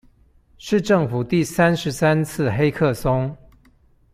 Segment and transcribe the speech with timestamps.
[0.57, 3.37] 是政府第三十三次黑客松